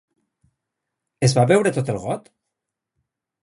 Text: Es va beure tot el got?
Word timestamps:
Es 1.29 1.37
va 1.39 1.45
beure 1.53 1.75
tot 1.77 1.95
el 1.95 2.03
got? 2.09 2.35